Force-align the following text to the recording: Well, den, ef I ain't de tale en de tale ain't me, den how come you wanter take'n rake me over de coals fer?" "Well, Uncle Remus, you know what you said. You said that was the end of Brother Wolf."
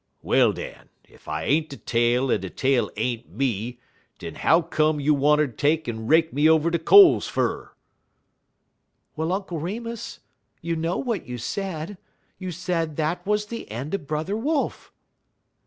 Well, 0.23 0.51
den, 0.51 0.89
ef 1.07 1.27
I 1.27 1.43
ain't 1.43 1.69
de 1.69 1.77
tale 1.77 2.31
en 2.31 2.41
de 2.41 2.49
tale 2.49 2.89
ain't 2.97 3.29
me, 3.29 3.77
den 4.17 4.33
how 4.33 4.63
come 4.63 4.99
you 4.99 5.13
wanter 5.13 5.47
take'n 5.47 6.07
rake 6.09 6.33
me 6.33 6.49
over 6.49 6.71
de 6.71 6.79
coals 6.79 7.27
fer?" 7.27 7.71
"Well, 9.15 9.31
Uncle 9.31 9.59
Remus, 9.59 10.19
you 10.59 10.75
know 10.75 10.97
what 10.97 11.27
you 11.27 11.37
said. 11.37 11.99
You 12.39 12.49
said 12.49 12.95
that 12.95 13.23
was 13.27 13.45
the 13.45 13.69
end 13.69 13.93
of 13.93 14.07
Brother 14.07 14.35
Wolf." 14.35 14.91